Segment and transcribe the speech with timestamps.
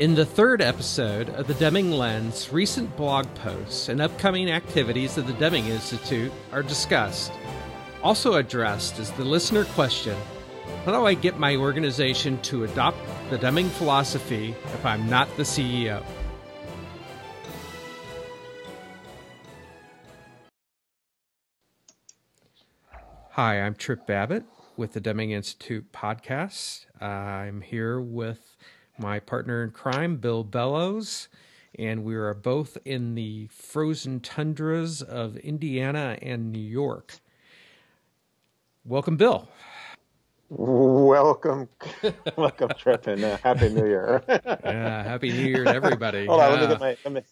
[0.00, 5.26] In the third episode of the Deming Lens, recent blog posts and upcoming activities of
[5.26, 7.30] the Deming Institute are discussed.
[8.02, 10.16] Also addressed is the listener question
[10.86, 12.96] How do I get my organization to adopt
[13.28, 16.02] the Deming philosophy if I'm not the CEO?
[23.32, 24.44] Hi, I'm Tripp Babbitt
[24.78, 26.86] with the Deming Institute podcast.
[27.02, 28.56] I'm here with
[29.00, 31.28] my partner in crime, Bill Bellows,
[31.78, 37.20] and we are both in the frozen tundras of Indiana and New York.
[38.84, 39.48] Welcome, Bill.
[40.50, 41.68] Welcome,
[42.36, 44.22] welcome, Tripp, and uh, happy New Year.
[44.28, 46.26] yeah, happy New Year to everybody.
[46.26, 47.22] Hold on, let me get my let me,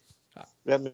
[0.67, 0.93] let me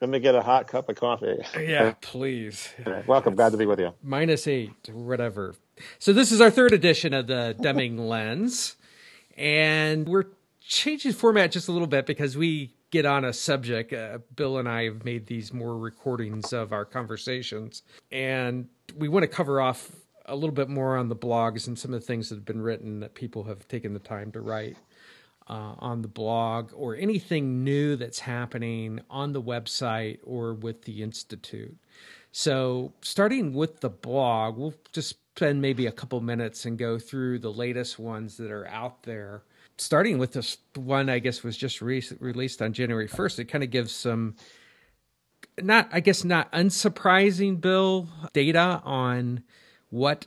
[0.00, 1.36] let me get a hot cup of coffee.
[1.58, 2.72] Yeah, please.
[3.06, 3.92] Welcome, glad to be with you.
[4.02, 5.54] Minus eight, whatever.
[5.98, 8.76] So this is our third edition of the Deming Lens.
[9.36, 10.26] And we're
[10.60, 13.92] changing format just a little bit because we get on a subject.
[13.92, 19.24] Uh, Bill and I have made these more recordings of our conversations, and we want
[19.24, 19.90] to cover off
[20.26, 22.60] a little bit more on the blogs and some of the things that have been
[22.60, 24.76] written that people have taken the time to write
[25.48, 31.02] uh, on the blog or anything new that's happening on the website or with the
[31.02, 31.76] Institute.
[32.30, 37.38] So, starting with the blog, we'll just spend maybe a couple minutes and go through
[37.38, 39.42] the latest ones that are out there.
[39.78, 43.38] Starting with this one, I guess was just re- released on January 1st.
[43.38, 44.36] It kind of gives some,
[45.60, 49.42] not, I guess, not unsurprising, Bill, data on
[49.88, 50.26] what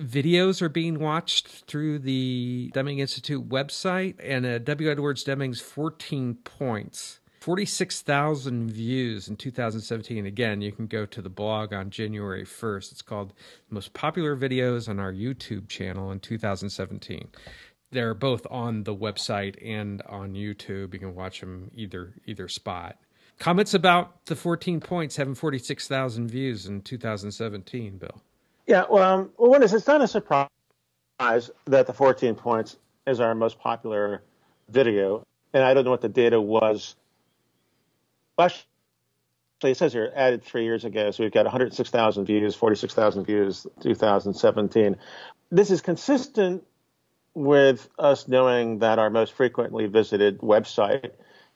[0.00, 4.90] videos are being watched through the Deming Institute website and uh, W.
[4.90, 10.26] Edwards Deming's 14 points 46,000 views in 2017.
[10.26, 12.90] Again, you can go to the blog on January 1st.
[12.90, 13.32] It's called
[13.70, 17.28] Most Popular Videos on Our YouTube channel in 2017.
[17.92, 20.92] They're both on the website and on YouTube.
[20.92, 22.96] You can watch them either either spot.
[23.38, 28.22] Comments about the 14 points having 46,000 views in 2017, Bill.
[28.66, 30.48] Yeah, well, um, well, it's not a surprise
[31.20, 32.76] that the 14 points
[33.06, 34.24] is our most popular
[34.68, 36.96] video, and I don't know what the data was
[38.38, 43.66] actually, it says here added three years ago, so we've got 106,000 views, 46,000 views,
[43.80, 44.96] 2017.
[45.50, 46.64] This is consistent
[47.34, 51.10] with us knowing that our most frequently visited website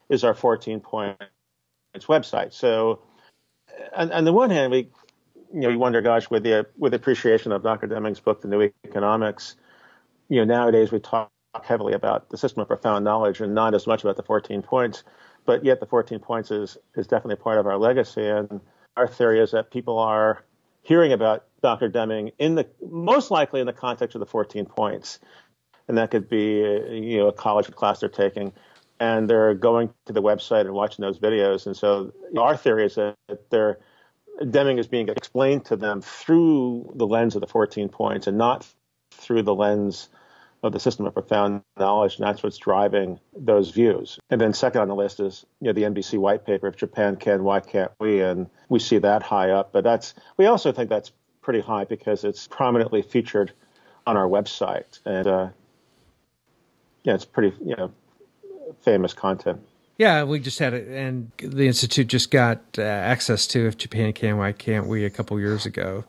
[0.09, 1.19] is our 14 points
[2.01, 2.53] website.
[2.53, 3.01] So,
[3.95, 4.89] on, on the one hand, we
[5.53, 7.87] you know we wonder, gosh, with the with appreciation of Dr.
[7.87, 9.57] Deming's book, The New Economics,
[10.29, 11.31] you know nowadays we talk
[11.65, 15.03] heavily about the system of profound knowledge and not as much about the 14 points
[15.47, 18.27] but yet the 14 points is is definitely part of our legacy.
[18.27, 18.61] And
[18.97, 20.45] our theory is that people are
[20.83, 21.89] hearing about Dr.
[21.89, 25.19] Deming in the most likely in the context of the 14 points,
[25.89, 26.59] and that could be
[26.91, 28.53] you know a college class they're taking,
[28.99, 31.67] and they're going to the website and watching those videos.
[31.67, 33.17] And so our theory is that
[33.51, 33.79] they're
[34.49, 38.67] Deming is being explained to them through the lens of the 14 points and not
[39.11, 40.09] through the lens
[40.63, 44.19] of the system of profound knowledge, and that's what's driving those views.
[44.29, 47.17] And then second on the list is you know the NBC white paper, if Japan
[47.17, 48.21] can, why can't we?
[48.21, 51.13] And we see that high up, but that's we also think that's
[51.43, 53.53] pretty high because it's prominently featured
[54.07, 55.49] on our website, and uh,
[57.05, 57.93] yeah, it's pretty you know
[58.83, 59.61] famous content.
[59.97, 64.13] Yeah, we just had it, and the institute just got uh, access to "If Japan
[64.13, 66.05] Can, Why Can't We" a couple years ago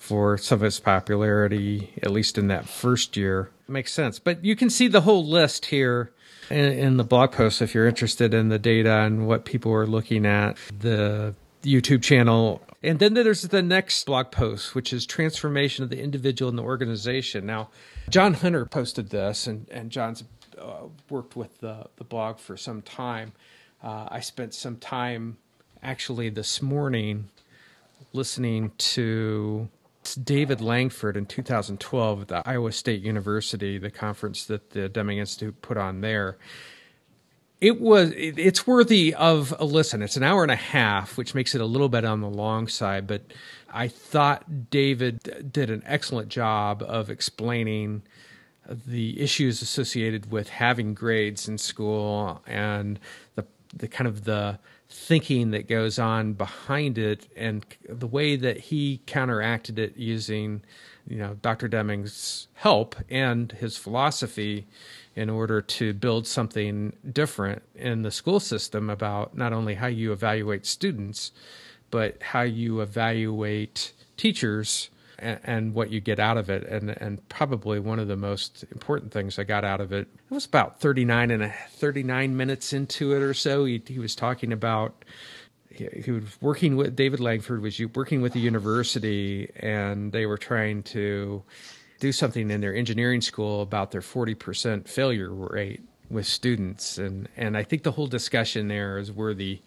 [0.00, 3.50] for some of its popularity, at least in that first year.
[3.68, 4.18] It makes sense.
[4.18, 6.10] But you can see the whole list here
[6.48, 9.86] in, in, the blog post if you're interested in the data and what people are
[9.86, 12.62] looking at, the YouTube channel.
[12.82, 16.62] And then there's the next blog post, which is transformation of the individual and the
[16.62, 17.44] organization.
[17.44, 17.68] Now,
[18.08, 20.24] John Hunter posted this, and, and John's
[20.58, 23.32] uh, worked with the, the blog for some time.
[23.82, 25.36] Uh, I spent some time
[25.82, 27.28] actually this morning
[28.14, 29.68] listening to
[30.14, 35.60] David Langford in 2012 at the Iowa State University, the conference that the Deming Institute
[35.62, 36.38] put on there.
[37.60, 40.00] It was it's worthy of a listen.
[40.00, 42.68] It's an hour and a half, which makes it a little bit on the long
[42.68, 43.22] side, but
[43.70, 48.02] I thought David did an excellent job of explaining
[48.66, 52.98] the issues associated with having grades in school and
[53.34, 54.58] the the kind of the
[54.90, 60.60] thinking that goes on behind it and the way that he counteracted it using
[61.06, 61.68] you know Dr.
[61.68, 64.66] Deming's help and his philosophy
[65.14, 70.12] in order to build something different in the school system about not only how you
[70.12, 71.30] evaluate students
[71.92, 74.90] but how you evaluate teachers
[75.20, 76.64] and, and, what you get out of it.
[76.64, 80.34] And, and probably one of the most important things I got out of it, it
[80.34, 83.64] was about 39 and a, 39 minutes into it or so.
[83.64, 85.04] He, he was talking about,
[85.70, 90.38] he, he was working with, David Langford was working with the university and they were
[90.38, 91.42] trying to
[92.00, 96.98] do something in their engineering school about their 40% failure rate with students.
[96.98, 99.60] And, and I think the whole discussion there is worthy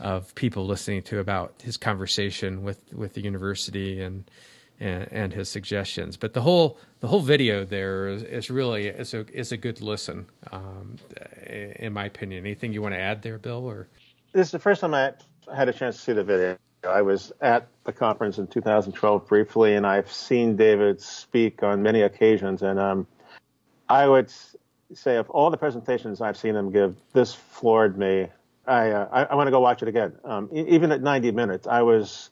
[0.00, 4.28] of people listening to about his conversation with, with the university and,
[4.80, 6.16] and, and his suggestions.
[6.16, 9.80] But the whole the whole video there is, is really is a is a good
[9.80, 10.96] listen, um,
[11.46, 12.44] in my opinion.
[12.44, 13.64] Anything you want to add there, Bill?
[13.64, 13.88] Or
[14.32, 15.12] this is the first time I
[15.54, 16.56] had a chance to see the video.
[16.88, 22.02] I was at the conference in 2012 briefly, and I've seen David speak on many
[22.02, 22.62] occasions.
[22.62, 23.06] And um,
[23.88, 24.32] I would
[24.94, 28.28] say, of all the presentations I've seen him give, this floored me.
[28.66, 30.14] I uh, I, I want to go watch it again.
[30.24, 32.30] Um, even at 90 minutes, I was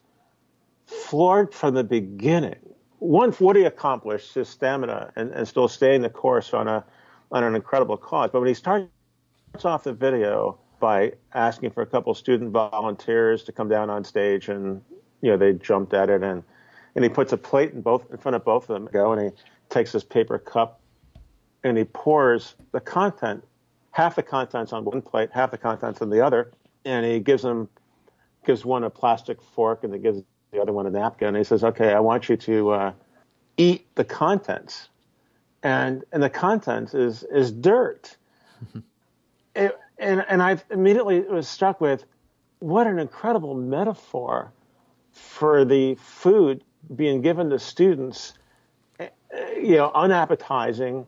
[0.87, 2.55] floored from the beginning.
[2.99, 6.83] What he accomplished, his stamina, and, and still staying the course on a
[7.31, 8.29] on an incredible cause.
[8.31, 8.89] But when he starts
[9.63, 14.49] off the video by asking for a couple student volunteers to come down on stage,
[14.49, 14.81] and
[15.21, 16.43] you know they jumped at it, and
[16.95, 19.21] and he puts a plate in both in front of both of them, go, and
[19.21, 19.37] he
[19.69, 20.79] takes his paper cup,
[21.63, 23.43] and he pours the content,
[23.91, 26.51] half the contents on one plate, half the contents on the other,
[26.85, 27.69] and he gives them
[28.45, 31.29] gives one a plastic fork, and he gives the other one a napkin.
[31.29, 32.91] And he says, "Okay, I want you to uh,
[33.57, 34.89] eat the contents,"
[35.63, 38.15] and and the contents is is dirt.
[39.55, 42.05] it, and and I immediately was struck with
[42.59, 44.51] what an incredible metaphor
[45.11, 46.63] for the food
[46.95, 48.33] being given to students,
[48.99, 49.09] eh,
[49.55, 51.05] you know, unappetizing.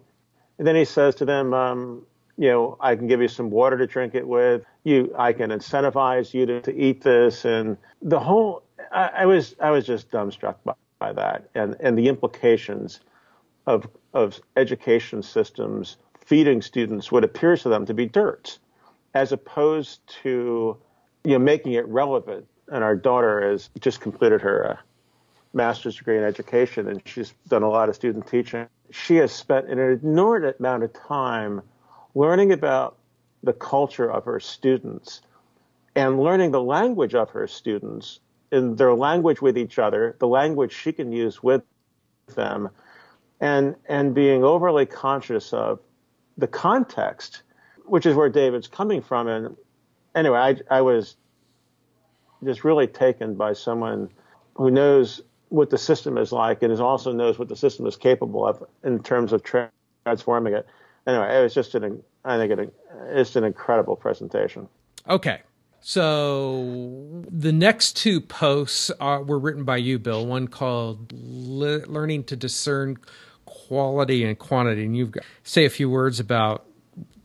[0.57, 2.06] And then he says to them, um,
[2.38, 4.63] you know, I can give you some water to drink it with.
[4.83, 9.71] You, I can incentivize you to, to eat this, and the whole I, was I
[9.71, 13.00] was just dumbstruck by, by that and and the implications
[13.68, 15.97] of of education systems
[16.30, 18.59] feeding students what appears to them to be dirt,
[19.15, 20.77] as opposed to
[21.24, 22.45] you know making it relevant.
[22.71, 24.77] And our daughter has just completed her uh,
[25.53, 28.68] master's degree in education, and she's done a lot of student teaching.
[28.91, 31.63] She has spent an inordinate amount of time
[32.13, 32.97] learning about
[33.41, 35.21] the culture of her students
[35.95, 38.19] and learning the language of her students
[38.51, 41.62] in their language with each other, the language she can use with
[42.36, 42.69] them,
[43.40, 45.80] and and being overly conscious of
[46.38, 47.44] the context,
[47.86, 49.28] which is where David's coming from.
[49.28, 49.56] And
[50.16, 51.16] anyway, I, I was
[52.44, 54.10] just really taken by someone
[54.56, 57.96] who knows what the system is like and is also knows what the system is
[57.96, 59.44] capable of in terms of
[60.06, 60.68] transforming it.
[61.07, 62.74] Anyway, it was just an I think it,
[63.07, 64.68] it's an incredible presentation.
[65.07, 65.42] Okay,
[65.81, 70.25] so the next two posts are, were written by you, Bill.
[70.25, 72.97] One called Le- "Learning to Discern
[73.45, 76.65] Quality and Quantity," and you've got say a few words about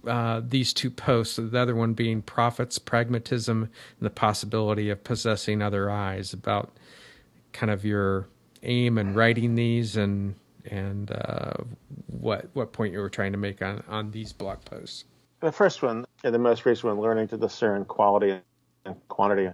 [0.07, 1.37] uh, these two posts.
[1.37, 3.71] The other one being "Profits, Pragmatism, and
[4.01, 6.77] the Possibility of Possessing Other Eyes." About
[7.53, 8.29] kind of your
[8.63, 10.35] aim in writing these and
[10.67, 11.55] and uh,
[12.07, 15.05] what what point you were trying to make on on these blog posts.
[15.45, 18.41] The first one, the most recent one, learning to discern quality
[18.87, 19.51] and quantity,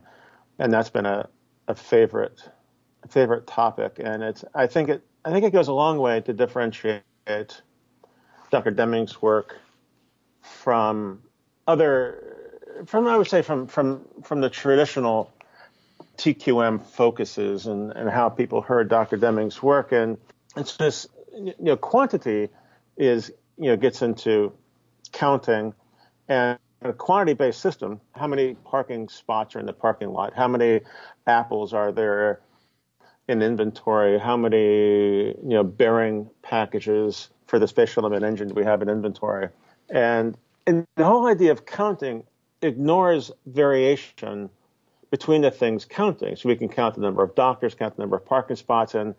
[0.61, 1.29] and that's been a,
[1.67, 2.41] a favorite
[3.09, 3.97] favorite topic.
[3.99, 7.03] And it's I think it I think it goes a long way to differentiate
[8.53, 8.71] Dr.
[8.71, 9.59] Deming's work
[10.43, 11.23] from
[11.67, 12.37] other
[12.87, 15.33] from I would say from from from the traditional
[16.19, 19.17] TQM focuses and, and how people heard Dr.
[19.17, 19.91] Deming's work.
[19.91, 20.19] And
[20.57, 22.49] it's just you know quantity
[22.97, 24.53] is you know gets into
[25.11, 25.75] counting
[26.31, 30.33] and a quantity based system, how many parking spots are in the parking lot?
[30.35, 30.81] How many
[31.27, 32.41] apples are there
[33.29, 34.19] in inventory?
[34.19, 38.89] How many you know bearing packages for the space shuttle engine do we have in
[38.89, 39.49] inventory?
[39.91, 42.23] And, and the whole idea of counting
[42.63, 44.49] ignores variation
[45.11, 46.37] between the things counting.
[46.37, 49.17] So we can count the number of doctors, count the number of parking spots, and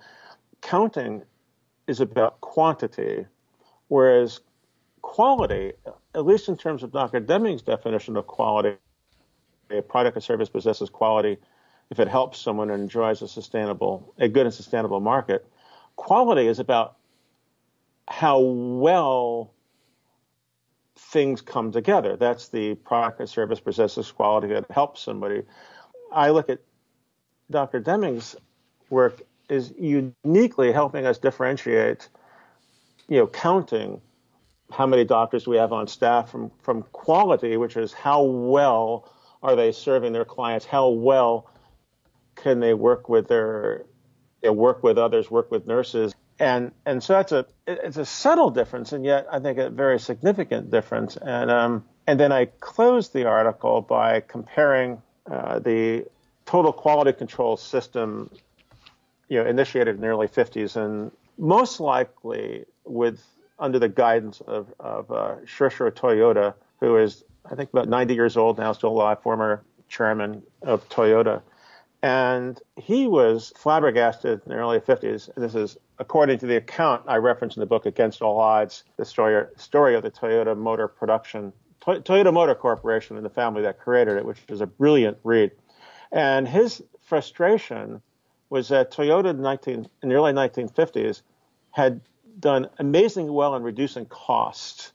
[0.61, 1.23] counting
[1.87, 3.25] is about quantity,
[3.89, 4.39] whereas
[5.01, 5.73] quality,
[6.15, 7.19] at least in terms of Dr.
[7.19, 8.77] Deming's definition of quality,
[9.69, 11.37] a product or service possesses quality
[11.89, 15.45] if it helps someone and enjoys a sustainable, a good and sustainable market.
[15.95, 16.97] Quality is about
[18.07, 19.53] how well
[20.95, 22.15] things come together.
[22.15, 25.43] That's the product or service possesses quality that helps somebody.
[26.11, 26.59] I look at
[27.49, 27.79] Dr.
[27.79, 28.35] Deming's
[28.89, 32.07] work is uniquely helping us differentiate,
[33.09, 34.01] you know, counting
[34.71, 39.11] how many doctors we have on staff from, from quality, which is how well
[39.43, 41.49] are they serving their clients, how well
[42.35, 43.85] can they work with their
[44.43, 48.93] work with others, work with nurses, and and so that's a it's a subtle difference,
[48.93, 51.17] and yet I think a very significant difference.
[51.17, 56.05] And um, and then I closed the article by comparing uh, the
[56.45, 58.31] total quality control system,
[59.29, 63.23] you know, initiated in the early 50s, and most likely with
[63.61, 68.57] under the guidance of of uh, Toyoda, who is I think about 90 years old
[68.57, 71.41] now, still alive, former chairman of Toyota.
[72.03, 75.29] And he was flabbergasted in the early 50s.
[75.35, 79.05] This is according to the account I referenced in the book, Against All Odds, the
[79.05, 84.17] story, story of the Toyota Motor Production, Toyota Motor Corporation and the family that created
[84.17, 85.51] it, which is a brilliant read.
[86.11, 88.01] And his frustration
[88.49, 91.21] was that Toyota in, 19, in the early 1950s
[91.71, 92.01] had
[92.41, 94.91] done amazingly well in reducing costs,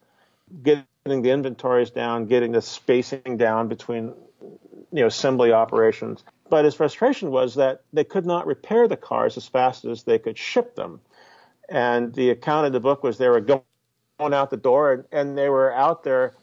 [0.62, 4.12] getting the inventories down, getting the spacing down between
[4.92, 6.24] you know assembly operations.
[6.48, 10.18] But his frustration was that they could not repair the cars as fast as they
[10.18, 11.00] could ship them.
[11.68, 13.62] And the account in the book was they were going
[14.20, 16.34] out the door and, and they were out there,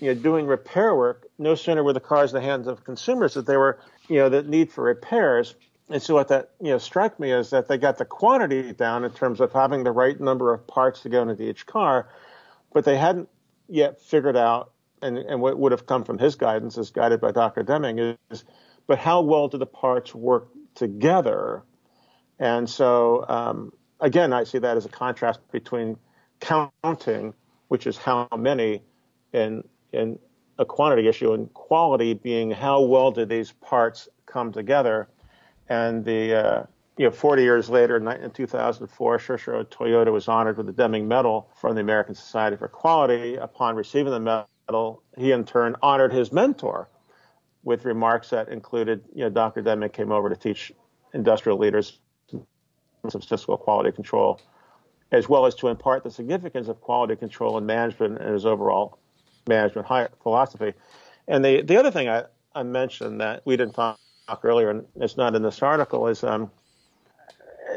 [0.00, 1.28] you know, doing repair work.
[1.38, 4.30] No sooner were the cars in the hands of consumers that they were, you know,
[4.30, 5.54] the need for repairs.
[5.90, 9.04] And so what that, you know, struck me is that they got the quantity down
[9.04, 12.08] in terms of having the right number of parts to go into each car,
[12.72, 13.28] but they hadn't
[13.68, 14.72] yet figured out,
[15.02, 17.62] and, and what would have come from his guidance, as guided by Dr.
[17.62, 18.44] Deming, is
[18.86, 21.62] but how well do the parts work together?
[22.38, 25.96] And so, um, again, I see that as a contrast between
[26.40, 27.34] counting,
[27.68, 28.82] which is how many,
[29.32, 30.18] in in
[30.58, 35.08] a quantity issue, and quality being how well do these parts come together.
[35.68, 36.62] And the uh,
[36.96, 41.50] you know, 40 years later, in 2004, Shoichiro Toyoda was honored with the Deming Medal
[41.60, 43.34] from the American Society for Quality.
[43.34, 46.88] Upon receiving the medal, he in turn honored his mentor,
[47.64, 49.62] with remarks that included, you know, Dr.
[49.62, 50.70] Deming came over to teach
[51.14, 51.98] industrial leaders
[52.30, 54.40] some statistical quality control,
[55.10, 58.98] as well as to impart the significance of quality control and management and his overall
[59.48, 59.86] management
[60.22, 60.74] philosophy.
[61.26, 63.98] And the the other thing I, I mentioned that we didn't talk
[64.42, 66.50] earlier, and it's not in this article, is um,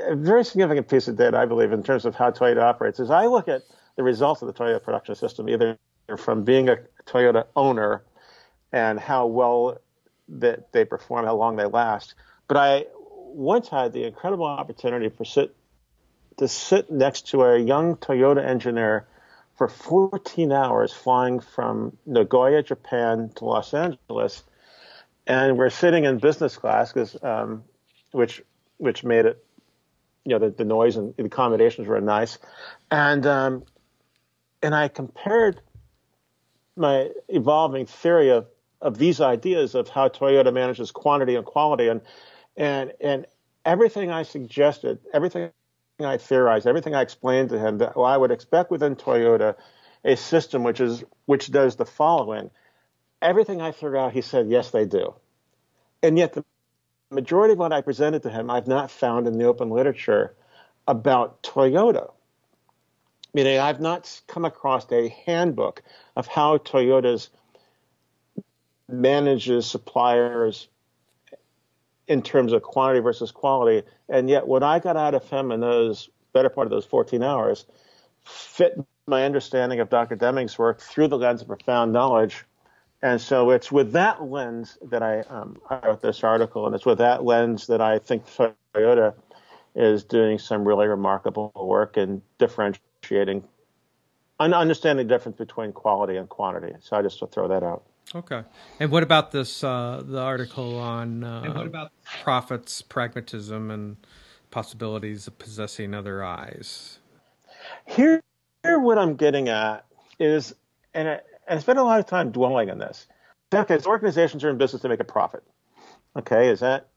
[0.07, 2.99] a very significant piece of data, I believe, in terms of how Toyota operates.
[2.99, 3.63] Is I look at
[3.95, 5.77] the results of the Toyota production system, either
[6.17, 8.03] from being a Toyota owner
[8.71, 9.77] and how well
[10.29, 12.15] that they perform, how long they last.
[12.47, 15.55] But I once had the incredible opportunity for sit
[16.37, 19.07] to sit next to a young Toyota engineer
[19.57, 24.43] for 14 hours flying from Nagoya, Japan to Los Angeles.
[25.27, 27.63] And we're sitting in business class, cause, um,
[28.11, 28.41] which
[28.77, 29.43] which made it,
[30.23, 32.39] you know, the, the noise and the accommodations were nice.
[32.89, 33.63] And um,
[34.63, 35.61] and I compared
[36.75, 38.47] my evolving theory of
[38.81, 42.01] of these ideas of how Toyota manages quantity and quality and
[42.55, 43.25] and and
[43.65, 45.51] everything I suggested, everything
[45.99, 49.55] I theorized, everything I explained to him that well, I would expect within Toyota
[50.05, 52.49] a system which is which does the following.
[53.21, 55.13] Everything I figured out, he said, yes, they do.
[56.03, 56.45] And yet the
[57.09, 60.35] majority of what I presented to him, I've not found in the open literature
[60.87, 62.11] about Toyota.
[63.33, 65.83] Meaning, I've not come across a handbook
[66.15, 67.29] of how Toyota's
[68.87, 70.67] manages suppliers
[72.07, 73.85] in terms of quantity versus quality.
[74.09, 77.21] And yet, what I got out of him in those better part of those 14
[77.21, 77.65] hours
[78.23, 80.15] fit my understanding of Dr.
[80.15, 82.45] Deming's work through the lens of profound knowledge.
[83.01, 86.85] And so it's with that lens that I, um, I wrote this article, and it's
[86.85, 89.13] with that lens that I think Toyota
[89.75, 93.43] is doing some really remarkable work in differentiating,
[94.39, 96.73] understanding the difference between quality and quantity.
[96.79, 97.83] So I just to throw that out.
[98.15, 98.43] Okay.
[98.79, 101.91] And what about this uh, the article on uh, and what about
[102.23, 103.97] profits, pragmatism, and
[104.49, 106.99] possibilities of possessing other eyes?
[107.85, 108.21] Here,
[108.63, 109.85] here what I'm getting at
[110.19, 110.55] is,
[110.93, 113.07] and I, and I spent a lot of time dwelling on this.
[113.53, 115.43] Okay, so organizations are in business to make a profit.
[116.17, 116.89] Okay, is that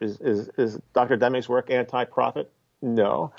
[0.00, 1.16] is is, is Dr.
[1.16, 2.52] Deming's work anti-profit?
[2.82, 3.32] No.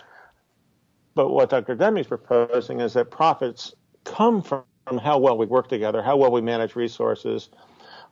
[1.13, 1.75] But what Dr.
[1.75, 4.63] Deming's proposing is that profits come from
[5.01, 7.49] how well we work together, how well we manage resources,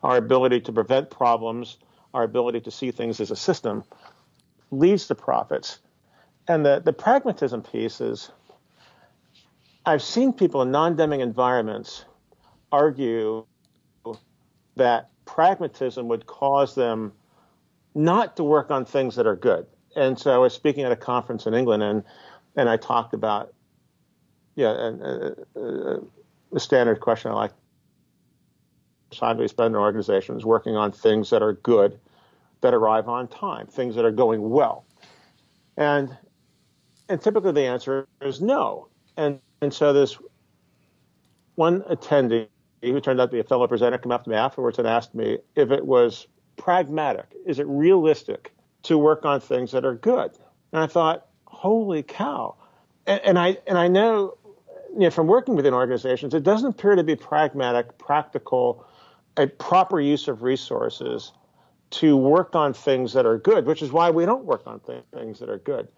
[0.02, 1.78] our ability to prevent problems,
[2.12, 3.84] our ability to see things as a system
[4.70, 5.78] leads to profits.
[6.48, 8.30] And the, the pragmatism piece is
[9.86, 12.04] I've seen people in non Deming environments
[12.74, 13.46] argue
[14.76, 17.12] that pragmatism would cause them
[17.94, 19.66] not to work on things that are good.
[19.94, 22.02] And so I was speaking at a conference in England and,
[22.56, 23.54] and I talked about
[24.56, 25.98] yeah, uh, uh,
[26.52, 27.52] the standard question I like
[29.10, 31.98] time we spend in organizations working on things that are good,
[32.60, 34.84] that arrive on time, things that are going well.
[35.76, 36.16] And
[37.08, 38.88] and typically the answer is no.
[39.16, 40.18] And and so this
[41.54, 42.48] one attendee
[42.92, 45.14] who turned out to be a fellow presenter came up to me afterwards and asked
[45.14, 46.26] me if it was
[46.56, 48.52] pragmatic, is it realistic
[48.84, 50.32] to work on things that are good?
[50.72, 52.56] And I thought, holy cow.
[53.06, 54.36] And, and I and I know,
[54.92, 58.86] you know from working within organizations, it doesn't appear to be pragmatic, practical,
[59.36, 61.32] a proper use of resources
[61.90, 65.04] to work on things that are good, which is why we don't work on th-
[65.12, 65.88] things that are good.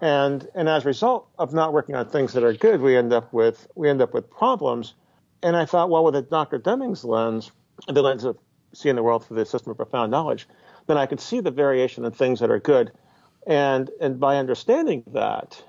[0.00, 3.12] And and as a result of not working on things that are good, we end
[3.12, 4.94] up with we end up with problems.
[5.42, 6.58] And I thought, well, with a Dr.
[6.58, 7.52] Deming's lens,
[7.86, 8.36] the lens of
[8.72, 10.48] seeing the world through the system of profound knowledge,
[10.86, 12.92] then I could see the variation in things that are good.
[13.46, 15.62] And and by understanding that,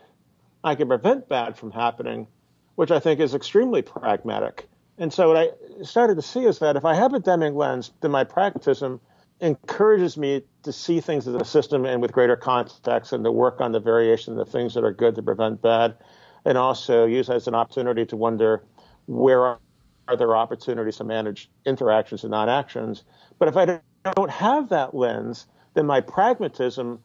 [0.63, 2.27] I can prevent bad from happening,
[2.75, 4.67] which I think is extremely pragmatic.
[4.97, 7.91] And so what I started to see is that if I have a Deming lens,
[8.01, 8.99] then my pragmatism
[9.39, 13.61] encourages me to see things as a system and with greater context and to work
[13.61, 15.95] on the variation of the things that are good to prevent bad
[16.43, 18.63] and also use as an opportunity to wonder
[19.09, 19.59] where are,
[20.07, 23.03] are there opportunities to manage interactions and non-actions.
[23.39, 23.79] But if I
[24.15, 26.99] don't have that lens, then my pragmatism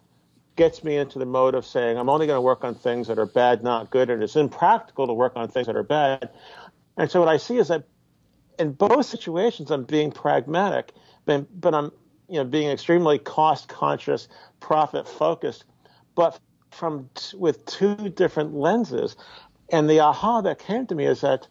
[0.56, 3.18] gets me into the mode of saying I'm only going to work on things that
[3.18, 6.28] are bad, not good, and it's impractical to work on things that are bad.
[6.96, 7.84] And so what I see is that
[8.58, 10.92] in both situations I'm being pragmatic,
[11.25, 11.90] but, but I'm
[12.28, 14.28] you know being extremely cost conscious,
[14.61, 15.64] profit focused,
[16.14, 16.38] but
[16.70, 19.16] from with two different lenses.
[19.70, 21.49] And the aha that came to me is that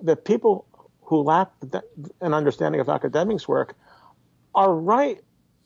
[0.00, 0.66] the people
[1.02, 1.50] who lack
[2.20, 3.74] an understanding of academics work
[4.54, 5.20] are right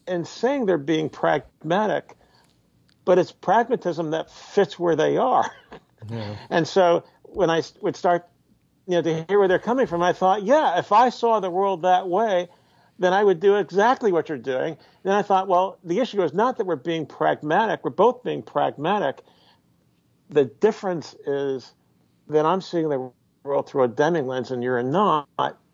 [0.07, 2.17] in saying they're being pragmatic,
[3.05, 5.51] but it's pragmatism that fits where they are.
[6.09, 6.35] Yeah.
[6.49, 8.27] And so when I would start,
[8.87, 11.51] you know, to hear where they're coming from, I thought, yeah, if I saw the
[11.51, 12.49] world that way,
[12.99, 14.79] then I would do exactly what you're doing.
[15.03, 17.85] Then I thought, well, the issue is not that we're being pragmatic.
[17.85, 19.21] We're both being pragmatic.
[20.31, 21.73] The difference is
[22.29, 23.11] that I'm seeing the
[23.43, 25.29] world through a Deming lens and you're not,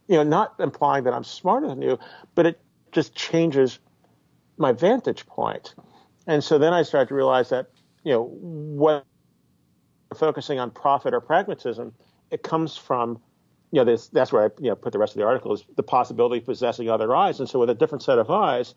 [0.09, 1.99] you know, not implying that I'm smarter than you,
[2.35, 2.61] but it
[2.93, 3.79] just changes
[4.57, 5.75] my vantage point.
[6.27, 7.71] And so then I started to realize that,
[8.05, 9.05] you know, what
[10.15, 11.93] focusing on profit or pragmatism,
[12.31, 13.21] it comes from
[13.73, 15.65] you know, this, that's where I you know, put the rest of the article is
[15.75, 17.41] the possibility of possessing other eyes.
[17.41, 18.75] And so with a different set of eyes,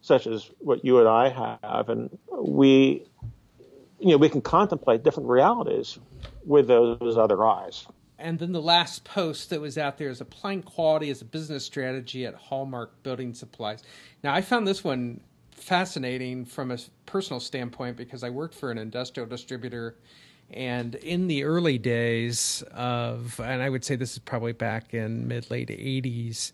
[0.00, 3.06] such as what you and I have, and we,
[4.00, 5.98] you know, we can contemplate different realities
[6.44, 7.86] with those other eyes.
[8.22, 11.64] And then the last post that was out there is applying quality as a business
[11.64, 13.82] strategy at Hallmark Building Supplies.
[14.22, 18.78] Now, I found this one fascinating from a personal standpoint because I worked for an
[18.78, 19.96] industrial distributor
[20.52, 25.26] and in the early days of, and I would say this is probably back in
[25.26, 26.52] mid late 80s,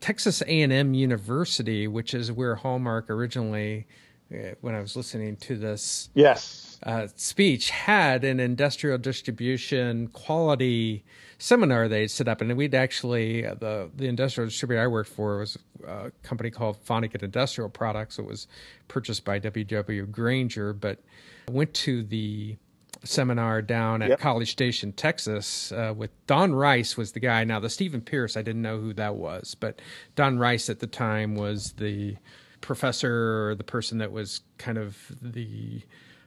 [0.00, 3.86] Texas A&M University, which is where Hallmark originally,
[4.32, 11.04] uh, when I was listening to this yes uh, speech, had an industrial distribution quality
[11.38, 15.38] seminar they set up, and we'd actually uh, the the industrial distributor I worked for
[15.38, 18.18] was a company called Vonnegut Industrial Products.
[18.18, 18.46] It was
[18.88, 20.06] purchased by W.W.
[20.06, 21.02] Grainger, but
[21.48, 22.56] I went to the
[23.04, 24.20] seminar down at yep.
[24.20, 27.44] College Station, Texas, uh, with Don Rice was the guy.
[27.44, 29.80] Now the Stephen Pierce, I didn't know who that was, but
[30.14, 32.16] Don Rice at the time was the
[32.60, 35.82] professor or the person that was kind of the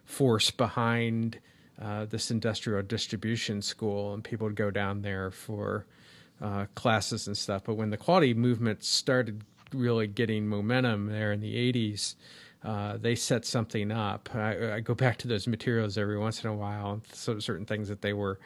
[0.09, 1.39] force behind
[1.79, 5.85] uh, this industrial distribution school, and people would go down there for
[6.41, 7.63] uh, classes and stuff.
[7.63, 12.15] But when the quality movement started really getting momentum there in the 80s,
[12.63, 14.29] uh, they set something up.
[14.33, 17.87] I, I, go back to those materials every once in a while, so certain things
[17.87, 18.39] that they were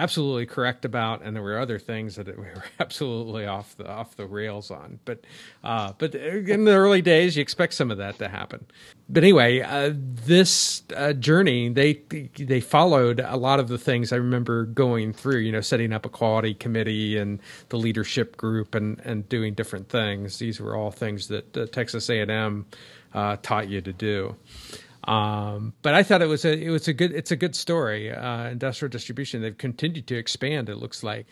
[0.00, 4.16] absolutely correct about, and there were other things that we were absolutely off the off
[4.16, 4.98] the rails on.
[5.04, 5.24] But
[5.62, 8.66] uh, but in the early days, you expect some of that to happen.
[9.08, 12.02] But anyway, uh, this uh, journey they
[12.38, 15.38] they followed a lot of the things I remember going through.
[15.38, 19.88] You know, setting up a quality committee and the leadership group and and doing different
[19.88, 20.38] things.
[20.38, 22.66] These were all things that uh, Texas A and M
[23.14, 24.36] uh, taught you to do.
[25.04, 28.10] Um, but I thought it was a it was a good it's a good story.
[28.10, 30.68] Uh, industrial distribution they've continued to expand.
[30.68, 31.26] It looks like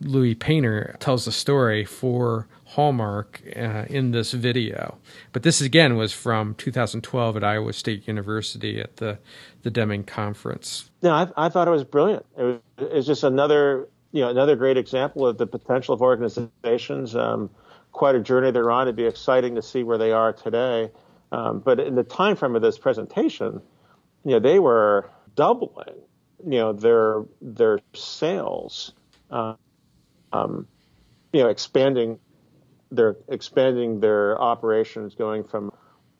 [0.00, 4.98] Louie Paynter tells the story for Hallmark uh, in this video.
[5.32, 9.18] But this again was from 2012 at Iowa State University at the
[9.62, 10.90] the Deming conference.
[11.00, 12.26] Yeah, I, I thought it was brilliant.
[12.36, 16.02] It was, it was just another you know another great example of the potential of
[16.02, 17.14] organizations.
[17.14, 17.50] Um,
[17.92, 18.88] quite a journey they're on.
[18.88, 20.90] It'd be exciting to see where they are today.
[21.32, 23.62] Um, but in the time frame of this presentation,
[24.24, 25.94] you know, they were doubling,
[26.44, 28.92] you know, their their sales,
[29.30, 29.54] uh,
[30.32, 30.68] um,
[31.32, 32.18] you know, expanding
[32.90, 35.72] their expanding their operations, going from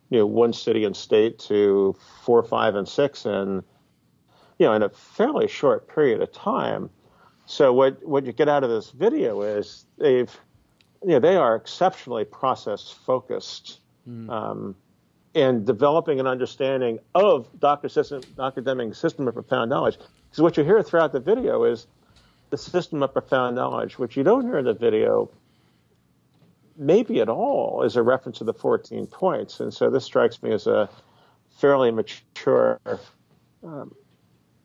[0.09, 3.63] you know one city and state to four, five, and six in
[4.59, 6.89] you know in a fairly short period of time.
[7.45, 10.35] So what what you get out of this video is they've
[11.03, 13.81] you know they are exceptionally process focused.
[14.09, 14.31] Mm.
[14.31, 14.77] Um,
[15.35, 17.89] and developing an understanding of Dr.
[17.89, 18.61] System, Dr.
[18.61, 19.97] Deming's system of profound knowledge.
[19.97, 21.87] Because what you hear throughout the video is
[22.51, 25.31] the system of profound knowledge, which you don't hear in the video
[26.77, 29.61] maybe at all is a reference to the 14 points.
[29.61, 30.89] And so this strikes me as a
[31.59, 32.81] fairly mature
[33.63, 33.95] um,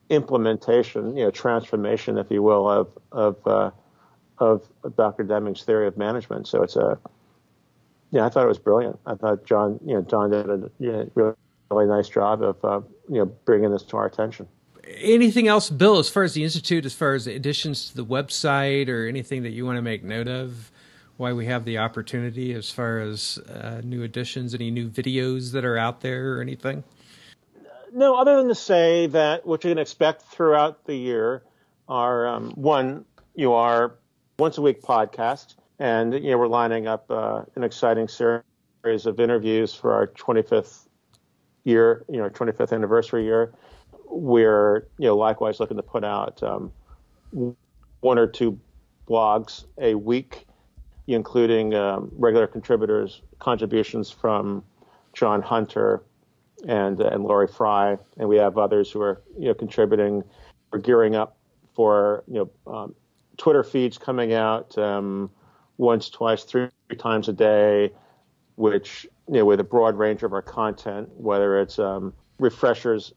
[0.10, 3.72] implementation, you know, transformation, if you will, of of uh,
[4.38, 5.24] of Dr.
[5.24, 6.48] Deming's theory of management.
[6.48, 7.00] So it's a
[8.12, 9.00] yeah, I thought it was brilliant.
[9.06, 11.34] I thought John, you know, John did a you know, really,
[11.72, 14.48] really nice job of uh, you know bringing this to our attention.
[15.00, 18.88] Anything else, Bill, as far as the institute, as far as additions to the website,
[18.88, 20.72] or anything that you want to make note of?
[21.18, 25.66] why we have the opportunity as far as uh, new additions, any new videos that
[25.66, 26.84] are out there or anything?
[27.92, 31.44] No, other than to say that what you can expect throughout the year
[31.90, 33.96] are um, one, you are
[34.38, 39.20] once a week podcast, and you know we're lining up uh, an exciting series of
[39.20, 40.88] interviews for our 25th
[41.64, 43.54] year, you know, 25th anniversary year.
[44.06, 46.72] We're you know likewise looking to put out um,
[48.00, 48.60] one or two
[49.08, 50.48] blogs a week
[51.08, 54.64] including um, regular contributors, contributions from
[55.14, 56.04] John Hunter
[56.68, 60.24] and and Laurie Fry, and we have others who are you know contributing.
[60.72, 61.38] We're gearing up
[61.74, 62.96] for you know um,
[63.38, 65.30] Twitter feeds coming out um,
[65.78, 67.92] once, twice, three times a day,
[68.56, 73.14] which you know with a broad range of our content, whether it's um, refreshers,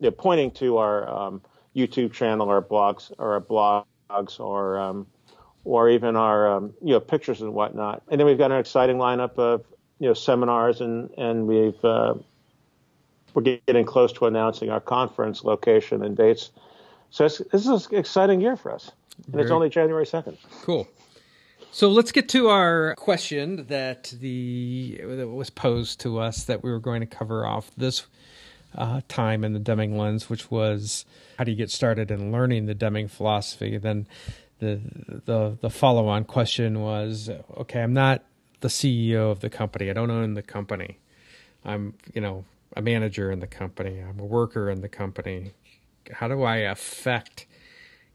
[0.00, 1.42] you know, pointing to our um,
[1.76, 5.06] YouTube channel, our blogs, or our blogs, or um,
[5.64, 8.02] or even our um, you know pictures and whatnot.
[8.08, 9.64] And then we've got an exciting lineup of
[9.98, 12.14] you know seminars and and we've uh,
[13.34, 16.50] we're getting close to announcing our conference location and dates.
[17.10, 18.90] So this is an exciting year for us,
[19.26, 20.38] and Very it's only January second.
[20.62, 20.88] Cool.
[21.74, 26.70] So let's get to our question that the that was posed to us that we
[26.70, 28.06] were going to cover off this
[28.76, 31.04] uh, time in the Deming lens, which was
[31.36, 33.76] how do you get started in learning the Deming philosophy?
[33.76, 34.06] Then
[34.60, 34.80] the
[35.24, 38.22] the the follow on question was, okay, I'm not
[38.60, 39.90] the CEO of the company.
[39.90, 40.98] I don't own the company.
[41.64, 42.44] I'm, you know,
[42.76, 43.98] a manager in the company.
[43.98, 45.54] I'm a worker in the company.
[46.12, 47.46] How do I affect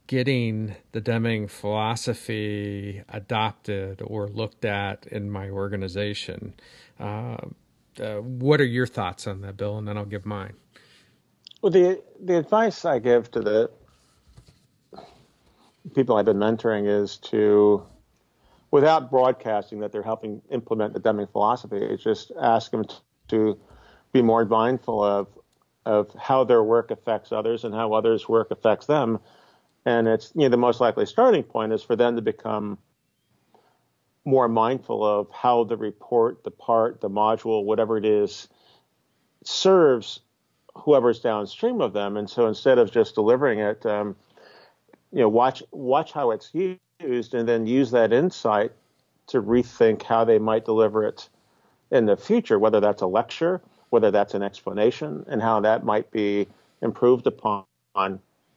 [0.09, 6.55] getting the Deming philosophy adopted or looked at in my organization?
[6.99, 7.37] Uh,
[8.01, 9.77] uh, what are your thoughts on that, Bill?
[9.77, 10.53] And then I'll give mine.
[11.61, 13.69] Well, the the advice I give to the
[15.93, 17.85] people I've been mentoring is to,
[18.71, 22.83] without broadcasting that they're helping implement the Deming philosophy, just ask them
[23.27, 23.59] to
[24.11, 25.27] be more mindful of
[25.85, 29.19] of how their work affects others and how others' work affects them.
[29.85, 32.77] And it's you know the most likely starting point is for them to become
[34.25, 38.47] more mindful of how the report, the part, the module, whatever it is,
[39.43, 40.19] serves
[40.75, 42.17] whoever's downstream of them.
[42.17, 44.15] And so instead of just delivering it, um,
[45.11, 48.71] you know, watch watch how it's used, and then use that insight
[49.27, 51.29] to rethink how they might deliver it
[51.91, 52.59] in the future.
[52.59, 56.47] Whether that's a lecture, whether that's an explanation, and how that might be
[56.81, 57.65] improved upon.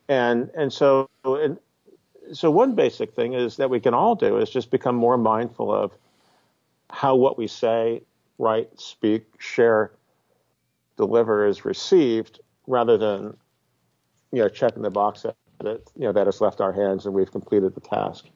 [0.09, 1.59] And and so and
[2.33, 5.73] so one basic thing is that we can all do is just become more mindful
[5.73, 5.93] of
[6.91, 8.03] how what we say,
[8.39, 9.93] write, speak, share,
[10.97, 13.37] deliver is received, rather than
[14.33, 15.37] you know checking the box that
[15.97, 18.27] you know that has left our hands and we've completed the task.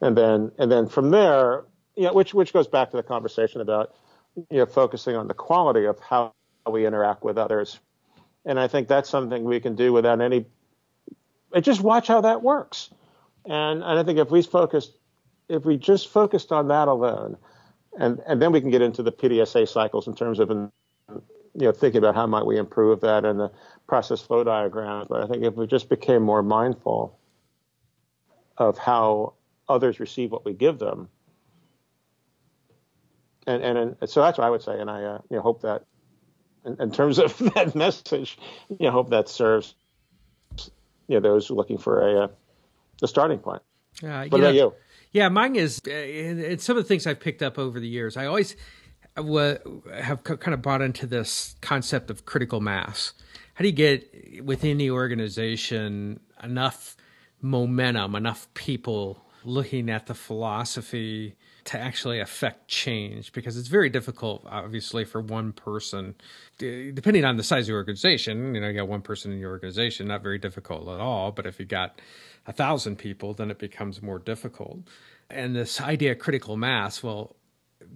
[0.00, 1.64] And then and then from there,
[1.96, 3.94] you know, which which goes back to the conversation about
[4.50, 6.32] you know focusing on the quality of how
[6.70, 7.78] we interact with others.
[8.44, 10.46] And I think that's something we can do without any.
[11.60, 12.90] Just watch how that works.
[13.44, 14.92] And and I think if we focused,
[15.48, 17.36] if we just focused on that alone,
[17.98, 20.70] and and then we can get into the PDSA cycles in terms of you
[21.54, 23.50] know, thinking about how might we improve that and the
[23.86, 25.08] process flow diagrams.
[25.08, 27.18] But I think if we just became more mindful
[28.56, 29.34] of how
[29.68, 31.08] others receive what we give them,
[33.46, 34.80] and and, and so that's what I would say.
[34.80, 35.84] And I uh, you know, hope that
[36.64, 38.38] in, in, terms of that message,
[38.68, 39.74] you know, hope that serves
[41.08, 42.28] you know those looking for a, uh,
[43.02, 43.62] a starting point.
[44.02, 44.74] Uh, what about you?
[45.12, 48.16] Yeah, mine is, uh, and some of the things I've picked up over the years.
[48.16, 48.56] I always
[49.16, 53.12] have kind of bought into this concept of critical mass.
[53.54, 56.96] How do you get within the organization enough
[57.42, 64.44] momentum, enough people looking at the philosophy to actually affect change because it's very difficult,
[64.48, 66.14] obviously, for one person,
[66.58, 68.54] depending on the size of your organization.
[68.54, 71.30] You know, you got one person in your organization, not very difficult at all.
[71.32, 72.00] But if you got
[72.46, 74.80] a thousand people, then it becomes more difficult.
[75.30, 77.36] And this idea of critical mass will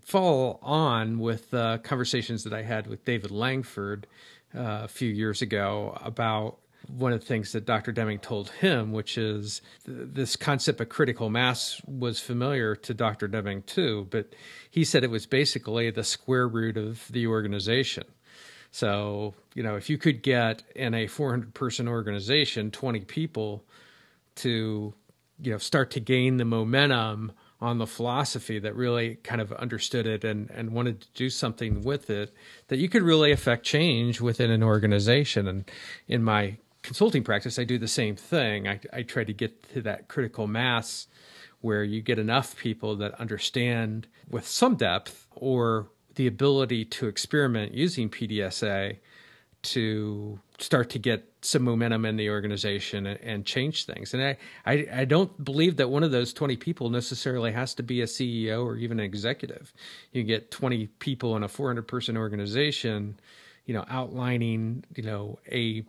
[0.03, 1.51] fall on with
[1.83, 4.07] conversations that I had with David Langford
[4.55, 7.93] uh, a few years ago about one of the things that Dr.
[7.93, 13.29] Deming told him, which is th- this concept of critical mass was familiar to Dr.
[13.29, 14.35] Deming too, but
[14.71, 18.05] he said it was basically the square root of the organization.
[18.71, 23.65] So, you know, if you could get in a 400 person organization 20 people
[24.37, 24.93] to,
[25.41, 30.07] you know, start to gain the momentum on the philosophy that really kind of understood
[30.07, 32.35] it and, and wanted to do something with it,
[32.69, 35.49] that you could really affect change within an organization.
[35.49, 35.65] And
[36.07, 38.69] in my consulting practice, I do the same thing.
[38.69, 41.09] I, I try to get to that critical mass
[41.61, 47.75] where you get enough people that understand with some depth or the ability to experiment
[47.75, 48.99] using PDSA
[49.63, 54.15] to start to get some momentum in the organization and, and change things.
[54.15, 57.83] And I, I, I, don't believe that one of those 20 people necessarily has to
[57.83, 59.73] be a CEO or even an executive.
[60.13, 63.19] You get 20 people in a 400 person organization,
[63.65, 65.85] you know, outlining, you know, a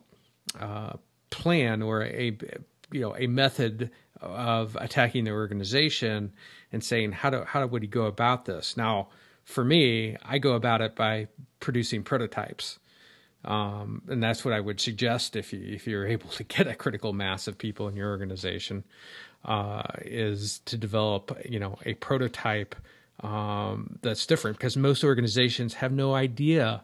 [0.59, 0.93] uh,
[1.29, 2.37] plan or a
[2.91, 6.33] you know a method of attacking the organization
[6.71, 8.77] and saying how do how would he go about this?
[8.77, 9.09] Now
[9.43, 11.27] for me i go about it by
[11.59, 12.79] producing prototypes.
[13.45, 16.75] Um, and that's what i would suggest if you if you're able to get a
[16.75, 18.83] critical mass of people in your organization
[19.45, 22.75] uh, is to develop you know a prototype
[23.21, 24.57] um, that's different.
[24.57, 26.83] Because most organizations have no idea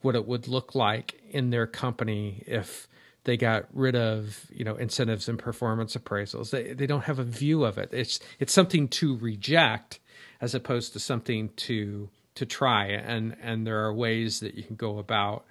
[0.00, 2.88] what it would look like in their company if
[3.24, 6.50] they got rid of you know incentives and performance appraisals.
[6.50, 7.90] They they don't have a view of it.
[7.92, 10.00] It's it's something to reject
[10.40, 12.86] as opposed to something to to try.
[12.86, 15.44] And and there are ways that you can go about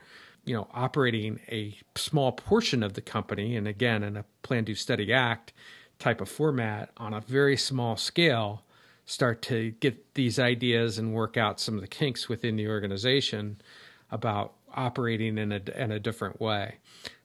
[0.46, 4.74] you know operating a small portion of the company and again in a plan do
[4.74, 5.54] study act
[6.00, 8.64] type of format on a very small scale
[9.06, 13.62] start to get these ideas and work out some of the kinks within the organization
[14.10, 16.76] about operating in a in a different way.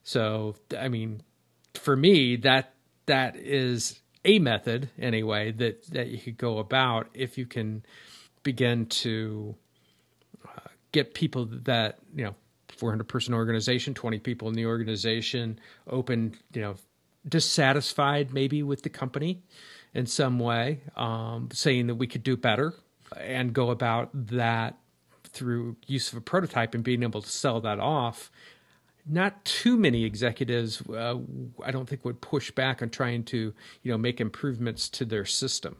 [0.07, 1.21] So, I mean,
[1.73, 2.75] for me, that
[3.07, 7.83] that is a method anyway that that you could go about if you can
[8.41, 9.53] begin to
[10.45, 12.35] uh, get people that you know
[12.69, 16.75] 400 person organization 20 people in the organization open you know
[17.27, 19.41] dissatisfied maybe with the company
[19.93, 22.73] in some way um, saying that we could do better
[23.17, 24.77] and go about that
[25.25, 28.31] through use of a prototype and being able to sell that off
[29.09, 31.15] not too many executives, uh,
[31.63, 35.25] I don't think, would push back on trying to, you know, make improvements to their
[35.25, 35.77] system.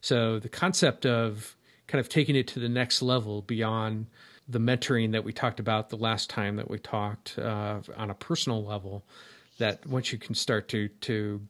[0.00, 1.56] So the concept of
[1.86, 4.06] kind of taking it to the next level beyond
[4.48, 8.14] the mentoring that we talked about the last time that we talked uh, on a
[8.14, 9.04] personal level,
[9.58, 11.40] that once you can start to to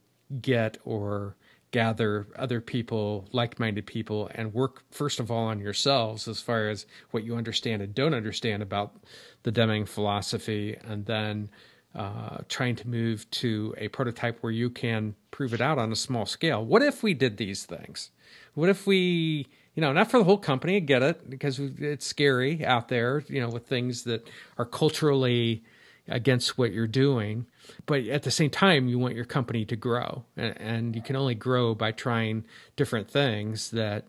[0.41, 1.37] get or
[1.75, 6.69] gather other people, like minded people, and work first of all on yourselves as far
[6.69, 8.95] as what you understand and don't understand about
[9.43, 11.51] the Deming philosophy, and then
[11.97, 15.97] uh, trying to move to a prototype where you can prove it out on a
[15.97, 16.65] small scale.
[16.65, 18.11] What if we did these things?
[18.55, 22.07] What if we, you know, not for the whole company, I get it, because it's
[22.07, 25.65] scary out there, you know, with things that are culturally
[26.09, 27.47] against what you're doing.
[27.87, 30.25] But at the same time, you want your company to grow.
[30.37, 32.45] And, you can only grow by trying
[32.77, 34.05] different things that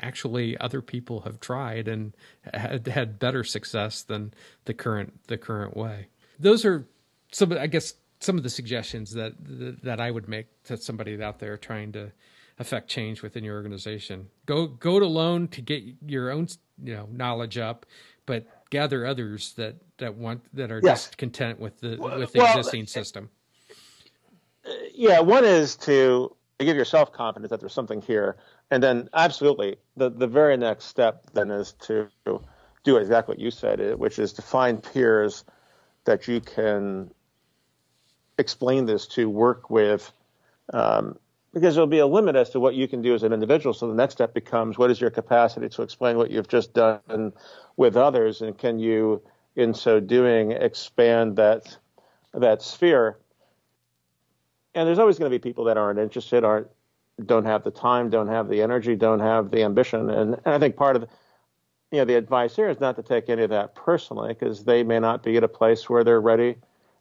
[0.00, 2.12] actually other people have tried and
[2.52, 4.32] had, had better success than
[4.66, 6.08] the current the current way.
[6.38, 6.86] Those are
[7.32, 9.32] some I guess some of the suggestions that
[9.82, 12.12] that I would make to somebody out there trying to
[12.58, 14.28] affect change within your organization.
[14.44, 16.48] Go go it alone to get your own
[16.82, 17.86] you know knowledge up,
[18.26, 21.06] but gather others that that want that are yes.
[21.06, 23.30] just content with the with the well, existing system.
[24.94, 28.36] Yeah, one is to give yourself confidence that there's something here,
[28.70, 32.08] and then absolutely the the very next step then is to
[32.84, 35.44] do exactly what you said, which is to find peers
[36.04, 37.10] that you can
[38.38, 40.12] explain this to, work with,
[40.72, 41.18] um,
[41.56, 43.72] because there'll be a limit as to what you can do as an individual.
[43.72, 47.32] So the next step becomes what is your capacity to explain what you've just done
[47.78, 49.22] with others, and can you,
[49.54, 51.78] in so doing, expand that
[52.34, 53.16] that sphere?
[54.74, 56.68] And there's always going to be people that aren't interested, aren't
[57.24, 60.58] don't have the time, don't have the energy, don't have the ambition, and, and I
[60.58, 61.08] think part of the,
[61.90, 64.82] you know the advice here is not to take any of that personally because they
[64.82, 66.56] may not be at a place where they're ready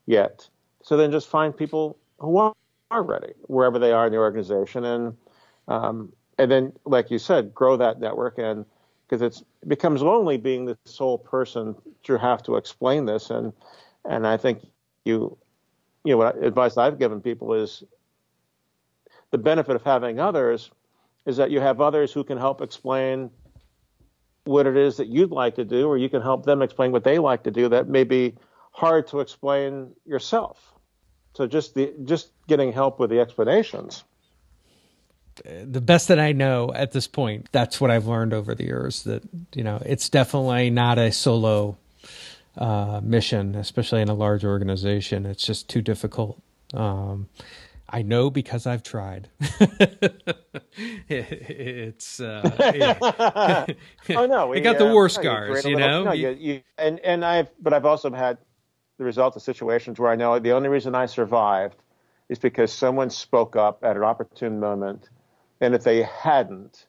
[0.06, 0.48] yet.
[0.82, 2.54] So then just find people who
[2.96, 4.86] are ready wherever they are in the organization.
[4.86, 5.18] And
[5.68, 8.38] Um, and then, like you said, grow that network.
[8.38, 8.66] And
[9.08, 13.30] because it becomes lonely being the sole person to have to explain this.
[13.30, 13.54] And
[14.04, 14.60] and I think
[15.06, 15.38] you
[16.04, 17.84] you know what advice I've given people is
[19.32, 20.72] the benefit of having others
[21.26, 23.32] is that you have others who can help explain
[24.46, 27.04] what it is that you'd like to do or you can help them explain what
[27.04, 28.36] they like to do that may be
[28.72, 30.74] hard to explain yourself.
[31.34, 34.04] So just the just getting help with the explanations
[35.44, 39.04] the best that I know at this point, that's what I've learned over the years.
[39.04, 41.78] That you know, it's definitely not a solo
[42.58, 45.26] uh, mission, especially in a large organization.
[45.26, 46.42] It's just too difficult.
[46.74, 47.28] Um,
[47.90, 49.30] I know because I've tried.
[51.08, 53.66] it's uh,
[54.10, 56.06] oh no, we, got the war scars, you know.
[56.06, 58.38] No, you, you, and and I've but I've also had
[58.98, 61.76] the result of situations where I know the only reason I survived
[62.30, 65.10] is because someone spoke up at an opportune moment
[65.62, 66.86] and if they hadn't,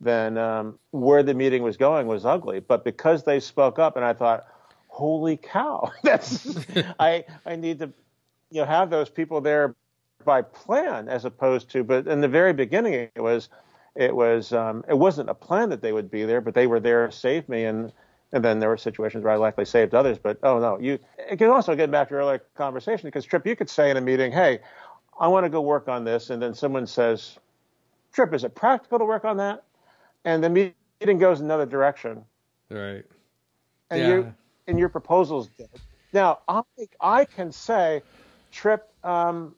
[0.00, 2.60] then um, where the meeting was going was ugly.
[2.60, 4.44] But because they spoke up, and I thought,
[4.88, 6.66] holy cow, that's
[6.98, 7.92] I I need to
[8.50, 9.74] you know have those people there
[10.24, 11.84] by plan as opposed to.
[11.84, 13.48] But in the very beginning, it was
[13.94, 16.80] it was um, it wasn't a plan that they would be there, but they were
[16.80, 17.92] there to save me and.
[18.32, 20.98] And then there were situations where I likely saved others, but oh no, you.
[21.18, 24.00] It can also get back to earlier conversation because Tripp, you could say in a
[24.00, 24.60] meeting, "Hey,
[25.18, 27.38] I want to go work on this," and then someone says,
[28.12, 29.64] Tripp, is it practical to work on that?
[30.24, 32.24] And the meeting goes another direction.
[32.70, 33.04] Right.
[33.90, 34.08] And yeah.
[34.08, 34.34] your
[34.66, 35.68] and your proposals did.
[36.12, 36.62] Now I
[37.00, 38.02] I can say,
[38.50, 39.54] Tripp, um,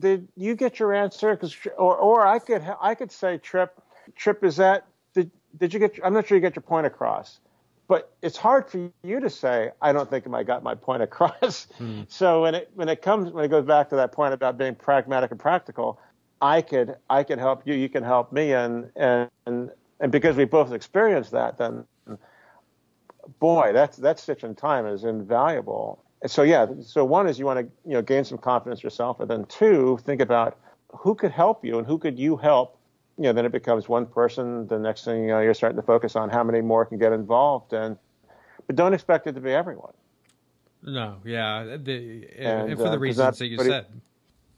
[0.00, 1.34] did you get your answer?
[1.34, 3.80] Because or or I could I could say, Tripp,
[4.16, 5.98] Tripp, is that did did you get?
[6.02, 7.40] I'm not sure you get your point across.
[7.86, 11.66] But it's hard for you to say, I don't think I got my point across.
[11.76, 12.02] Hmm.
[12.08, 14.74] So when it when it comes when it goes back to that point about being
[14.74, 15.98] pragmatic and practical,
[16.40, 20.44] I could I could help you, you can help me, and and and because we
[20.44, 21.84] both experienced that, then
[23.40, 26.02] boy, that's that stitch in time is invaluable.
[26.26, 29.28] so yeah, so one is you want to you know gain some confidence yourself, and
[29.28, 30.58] then two, think about
[30.92, 32.78] who could help you and who could you help.
[33.16, 34.66] You know, then it becomes one person.
[34.66, 37.12] The next thing you know, you're starting to focus on how many more can get
[37.12, 37.96] involved, and
[38.66, 39.92] but don't expect it to be everyone.
[40.82, 43.86] No, yeah, the, and, and, for the uh, reasons that you said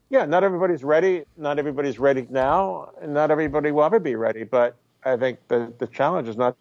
[0.08, 1.24] yeah, not everybody's ready.
[1.36, 4.44] Not everybody's ready now, and not everybody will ever be ready.
[4.44, 6.56] But I think the the challenge is not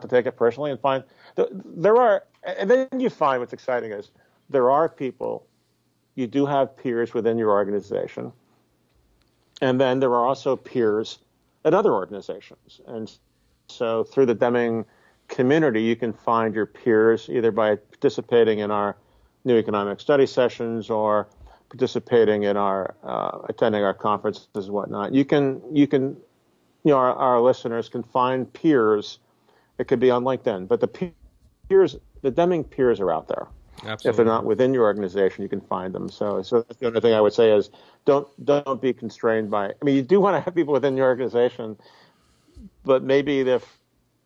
[0.00, 1.04] to take it personally and find
[1.36, 4.10] there are, and then you find what's exciting is
[4.50, 5.46] there are people.
[6.16, 8.32] You do have peers within your organization,
[9.60, 11.18] and then there are also peers
[11.64, 13.10] at other organizations, and
[13.68, 14.84] so through the Deming
[15.28, 18.96] community, you can find your peers either by participating in our
[19.44, 21.28] new economic study sessions or
[21.68, 25.12] participating in our uh, attending our conferences and whatnot.
[25.12, 26.16] You can you can
[26.84, 29.18] you know our, our listeners can find peers.
[29.78, 31.12] It could be on LinkedIn, but the
[31.68, 33.46] peers, the Deming peers are out there.
[33.84, 34.10] Absolutely.
[34.10, 36.08] If they're not within your organization, you can find them.
[36.08, 37.70] So, so that's the only thing I would say is
[38.04, 39.66] don't don't be constrained by.
[39.68, 41.76] I mean, you do want to have people within your organization,
[42.84, 43.62] but maybe if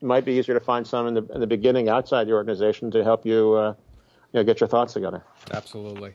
[0.01, 2.91] it might be easier to find some in the in the beginning outside your organization
[2.93, 3.75] to help you, uh,
[4.33, 5.23] you know, get your thoughts together.
[5.53, 6.15] Absolutely.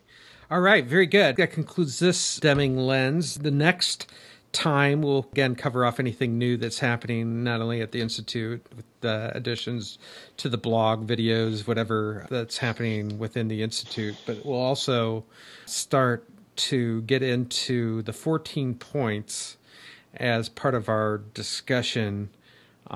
[0.50, 1.36] All right, very good.
[1.36, 3.36] That concludes this Deming lens.
[3.36, 4.10] The next
[4.52, 8.86] time we'll again cover off anything new that's happening not only at the institute with
[9.02, 10.00] the additions
[10.38, 15.24] to the blog videos whatever that's happening within the institute but we'll also
[15.66, 19.58] start to get into the 14 points
[20.16, 22.30] as part of our discussion
[22.90, 22.94] uh,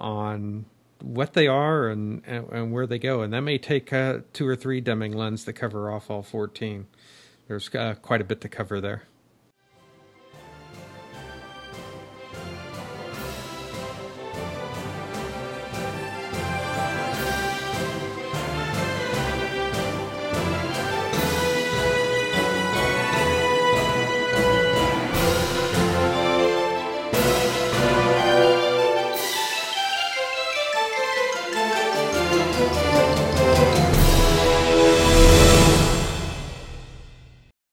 [0.00, 0.64] on
[1.00, 3.22] what they are and, and, and where they go.
[3.22, 6.86] And that may take uh, two or three Deming lens to cover off all 14.
[7.46, 9.04] There's uh, quite a bit to cover there.